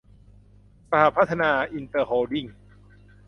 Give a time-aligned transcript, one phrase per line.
[0.89, 2.45] สหพัฒนาอินเตอร์โฮลดิ้ง